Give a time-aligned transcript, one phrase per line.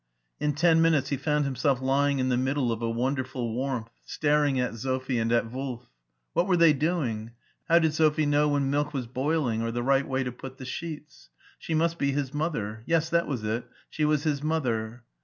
[0.39, 4.59] In ten minutes he found himself lying in the middle of a wonderful warmth, staring
[4.59, 5.91] at Sophie and at Wolf.
[6.33, 7.33] What were they doing?
[7.69, 10.65] How did Sophie know when milk was boiling, or the right way to put the
[10.65, 11.29] sheets?
[11.59, 12.81] She must be his mother.
[12.87, 15.03] Yes, that was it, she was his mother.